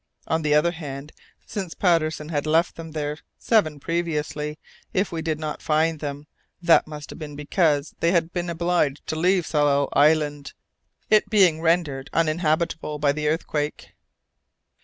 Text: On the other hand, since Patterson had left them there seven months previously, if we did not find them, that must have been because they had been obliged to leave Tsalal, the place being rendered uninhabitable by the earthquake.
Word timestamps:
On 0.25 0.41
the 0.41 0.55
other 0.55 0.71
hand, 0.71 1.11
since 1.45 1.75
Patterson 1.75 2.29
had 2.29 2.47
left 2.47 2.75
them 2.75 2.93
there 2.93 3.19
seven 3.37 3.73
months 3.73 3.83
previously, 3.85 4.57
if 4.95 5.11
we 5.11 5.21
did 5.21 5.37
not 5.37 5.61
find 5.61 5.99
them, 5.99 6.25
that 6.59 6.87
must 6.87 7.11
have 7.11 7.19
been 7.19 7.35
because 7.35 7.93
they 7.99 8.09
had 8.09 8.33
been 8.33 8.49
obliged 8.49 9.05
to 9.05 9.15
leave 9.15 9.45
Tsalal, 9.45 9.89
the 9.93 10.51
place 11.11 11.21
being 11.29 11.61
rendered 11.61 12.09
uninhabitable 12.13 12.97
by 12.97 13.11
the 13.11 13.27
earthquake. 13.27 13.89